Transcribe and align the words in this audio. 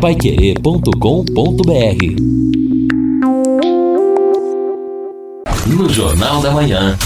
paiquerê.com.br 0.00 0.92
No 5.66 5.88
Jornal 5.88 6.40
da 6.40 6.52
Manhã. 6.52 6.96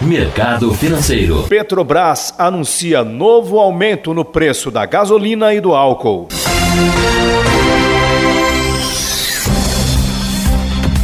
Mercado 0.00 0.72
Financeiro. 0.72 1.42
Petrobras 1.48 2.32
anuncia 2.38 3.02
novo 3.02 3.58
aumento 3.58 4.14
no 4.14 4.24
preço 4.24 4.70
da 4.70 4.86
gasolina 4.86 5.52
e 5.52 5.60
do 5.60 5.74
álcool. 5.74 6.28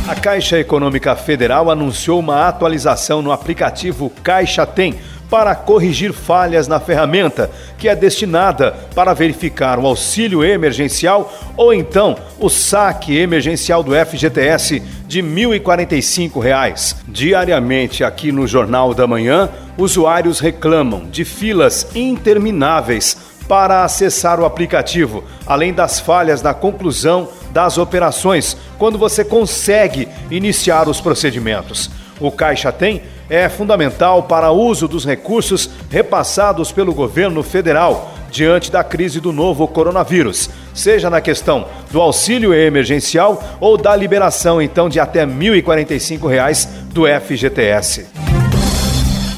A 0.07 0.15
Caixa 0.15 0.61
Econômica 0.61 1.17
Federal 1.17 1.69
anunciou 1.69 2.21
uma 2.21 2.47
atualização 2.47 3.23
no 3.23 3.33
aplicativo 3.33 4.09
Caixa 4.23 4.65
Tem 4.65 4.95
para 5.33 5.55
corrigir 5.55 6.13
falhas 6.13 6.69
na 6.69 6.79
ferramenta, 6.79 7.51
que 7.79 7.89
é 7.89 7.97
destinada 7.97 8.73
para 8.95 9.15
verificar 9.15 9.79
o 9.79 9.87
auxílio 9.87 10.45
emergencial 10.45 11.33
ou 11.57 11.73
então 11.73 12.19
o 12.39 12.51
saque 12.51 13.17
emergencial 13.17 13.83
do 13.83 13.93
FGTS 13.95 14.83
de 15.07 15.23
R$ 15.23 15.27
1.045. 15.27 16.97
Diariamente, 17.09 18.05
aqui 18.05 18.31
no 18.31 18.47
Jornal 18.47 18.93
da 18.93 19.07
Manhã, 19.07 19.49
usuários 19.79 20.39
reclamam 20.39 21.09
de 21.11 21.25
filas 21.25 21.89
intermináveis 21.95 23.17
para 23.49 23.85
acessar 23.85 24.39
o 24.39 24.45
aplicativo, 24.45 25.25
além 25.47 25.73
das 25.73 25.99
falhas 25.99 26.43
na 26.43 26.53
conclusão 26.53 27.31
das 27.53 27.79
operações, 27.79 28.55
quando 28.79 28.99
você 28.99 29.25
consegue 29.25 30.09
iniciar 30.31 30.91
os 30.91 31.01
procedimentos. 31.01 31.91
O 32.23 32.31
Caixa 32.31 32.71
Tem 32.71 33.03
é 33.29 33.49
fundamental 33.49 34.23
para 34.23 34.51
o 34.51 34.59
uso 34.59 34.87
dos 34.87 35.05
recursos 35.05 35.69
repassados 35.91 36.71
pelo 36.71 36.95
governo 36.95 37.43
federal 37.43 38.15
diante 38.31 38.71
da 38.71 38.85
crise 38.85 39.21
do 39.21 39.33
novo 39.33 39.67
coronavírus, 39.67 40.49
seja 40.73 41.11
na 41.11 41.21
questão 41.21 41.67
do 41.91 42.01
auxílio 42.01 42.55
emergencial 42.55 43.43
ou 43.61 43.77
da 43.77 43.95
liberação 43.95 44.63
então 44.63 44.89
de 44.89 45.01
até 45.01 45.25
R$ 45.25 45.33
1.045 45.33 46.67
do 46.93 47.03
FGTS. 47.07 48.22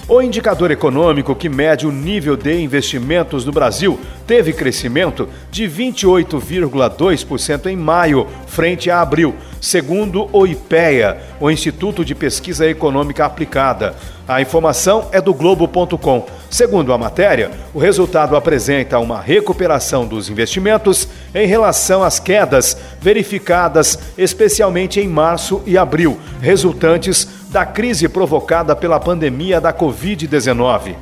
O 0.07 0.21
indicador 0.21 0.71
econômico 0.71 1.35
que 1.35 1.49
mede 1.49 1.87
o 1.87 1.91
nível 1.91 2.37
de 2.37 2.61
investimentos 2.61 3.47
no 3.47 3.53
Brasil 3.53 3.99
teve 4.27 4.53
crescimento 4.53 5.27
de 5.51 5.65
28,2% 5.65 7.67
em 7.67 7.77
maio, 7.77 8.27
frente 8.47 8.91
a 8.91 9.01
abril, 9.01 9.35
segundo 9.63 10.29
o 10.31 10.47
IPEA, 10.47 11.23
o 11.41 11.51
Instituto 11.51 12.05
de 12.05 12.15
Pesquisa 12.15 12.69
Econômica 12.69 13.25
Aplicada. 13.25 13.95
A 14.29 14.43
informação 14.43 15.09
é 15.11 15.23
do 15.23 15.33
Globo.com. 15.33 16.27
Segundo 16.51 16.93
a 16.93 16.99
matéria, 16.99 17.51
o 17.73 17.79
resultado 17.79 18.37
apresenta 18.37 18.99
uma 18.99 19.21
recuperação 19.21 20.07
dos 20.07 20.29
investimentos 20.29 21.09
em 21.35 21.47
relação 21.47 22.03
às 22.03 22.19
quedas 22.19 22.77
verificadas 23.01 23.99
especialmente 24.19 25.01
em 25.01 25.09
março 25.09 25.63
e 25.65 25.79
abril, 25.79 26.19
resultantes 26.43 27.27
da 27.55 27.65
crise 27.65 28.07
provocada 28.09 28.75
pela 28.75 28.99
pandemia 28.99 29.61
da 29.61 29.73
Covid-19. 29.73 30.97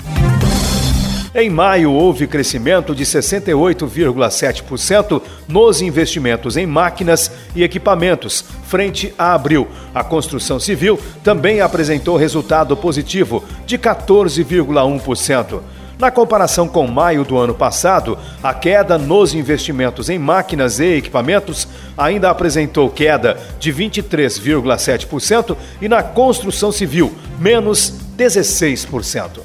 Em 1.35 1.49
maio, 1.49 1.91
houve 1.91 2.27
crescimento 2.27 2.95
de 2.95 3.07
68,7% 3.07 5.23
nos 5.49 5.81
investimentos 5.81 6.59
em 6.59 6.67
máquinas 6.67 7.33
e 7.57 7.63
equipamentos, 7.63 8.45
frente 8.65 9.15
a 9.17 9.33
abril. 9.33 9.67
A 9.95 10.05
construção 10.05 10.61
civil 10.61 11.01
também 11.25 11.63
apresentou 11.63 12.19
resultado 12.19 12.77
positivo, 12.77 13.43
de 13.65 13.79
14,1%. 13.79 15.63
Na 16.03 16.11
comparação 16.11 16.67
com 16.67 16.85
maio 16.89 17.23
do 17.25 17.39
ano 17.39 17.55
passado, 17.55 18.19
a 18.43 18.53
queda 18.53 18.99
nos 18.99 19.35
investimentos 19.35 20.09
em 20.11 20.19
máquinas 20.19 20.81
e 20.81 20.97
equipamentos 20.97 21.69
ainda 21.97 22.29
apresentou 22.29 22.91
queda 22.91 23.39
de 23.61 23.73
23,7% 23.73 25.57
e 25.81 25.89
na 25.89 26.03
construção 26.03 26.73
civil, 26.73 27.13
menos 27.39 28.01
16%. 28.19 29.43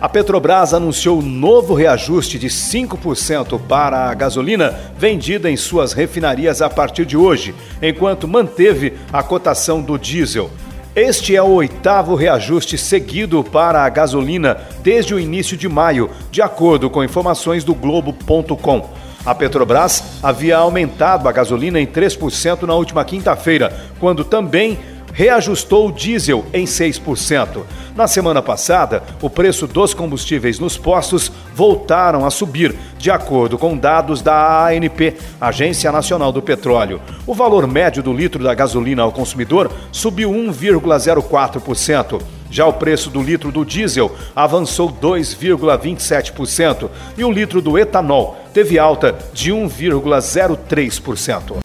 A 0.04 0.08
Petrobras 0.10 0.74
anunciou 0.74 1.22
novo 1.22 1.72
reajuste 1.72 2.38
de 2.38 2.48
5% 2.48 3.58
para 3.66 4.10
a 4.10 4.12
gasolina 4.12 4.78
vendida 4.98 5.50
em 5.50 5.56
suas 5.56 5.94
refinarias 5.94 6.60
a 6.60 6.68
partir 6.68 7.06
de 7.06 7.16
hoje, 7.16 7.54
enquanto 7.80 8.28
manteve 8.28 8.92
a 9.10 9.22
cotação 9.22 9.80
do 9.80 9.98
diesel. 9.98 10.50
Este 10.94 11.34
é 11.34 11.42
o 11.42 11.48
oitavo 11.52 12.14
reajuste 12.14 12.76
seguido 12.76 13.42
para 13.42 13.82
a 13.82 13.88
gasolina 13.88 14.58
desde 14.82 15.14
o 15.14 15.18
início 15.18 15.56
de 15.56 15.70
maio, 15.70 16.10
de 16.30 16.42
acordo 16.42 16.90
com 16.90 17.02
informações 17.02 17.64
do 17.64 17.74
Globo.com. 17.74 18.90
A 19.24 19.34
Petrobras 19.34 20.18
havia 20.22 20.58
aumentado 20.58 21.26
a 21.26 21.32
gasolina 21.32 21.80
em 21.80 21.86
3% 21.86 22.64
na 22.64 22.74
última 22.74 23.06
quinta-feira, 23.06 23.74
quando 23.98 24.22
também 24.22 24.78
reajustou 25.14 25.88
o 25.88 25.92
diesel 25.92 26.44
em 26.52 26.64
6%. 26.64 27.62
Na 27.96 28.06
semana 28.06 28.42
passada, 28.42 29.02
o 29.22 29.30
preço 29.30 29.66
dos 29.66 29.94
combustíveis 29.94 30.58
nos 30.58 30.76
postos 30.76 31.32
voltaram 31.54 32.26
a 32.26 32.30
subir, 32.30 32.74
de 32.98 33.10
acordo 33.10 33.56
com 33.56 33.76
dados 33.76 34.20
da 34.20 34.66
ANP, 34.66 35.16
Agência 35.40 35.90
Nacional 35.92 36.32
do 36.32 36.42
Petróleo. 36.42 37.00
O 37.26 37.32
valor 37.32 37.66
médio 37.66 38.02
do 38.02 38.12
litro 38.12 38.42
da 38.42 38.52
gasolina 38.52 39.02
ao 39.02 39.12
consumidor 39.12 39.70
subiu 39.92 40.30
1,04%. 40.30 42.20
Já 42.50 42.66
o 42.66 42.72
preço 42.72 43.10
do 43.10 43.22
litro 43.22 43.50
do 43.50 43.64
diesel 43.64 44.12
avançou 44.34 44.90
2,27% 44.90 46.88
e 47.16 47.24
o 47.24 47.32
litro 47.32 47.62
do 47.62 47.78
etanol 47.78 48.36
teve 48.52 48.78
alta 48.78 49.16
de 49.32 49.52
1,03% 49.52 51.63